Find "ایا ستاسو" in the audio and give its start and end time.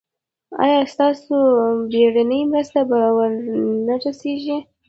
0.63-1.35